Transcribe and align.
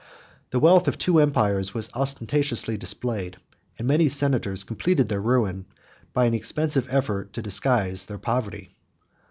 The 0.49 0.59
wealth 0.59 0.87
of 0.87 0.97
two 0.97 1.19
empires 1.19 1.75
was 1.75 1.91
ostentatiously 1.93 2.75
displayed; 2.75 3.37
and 3.77 3.87
many 3.87 4.09
senators 4.09 4.63
completed 4.63 5.09
their 5.09 5.21
ruin, 5.21 5.67
by 6.11 6.25
an 6.25 6.33
expensive 6.33 6.87
effort 6.91 7.33
to 7.33 7.41
disguise 7.43 8.07
their 8.07 8.17
poverty. 8.17 8.71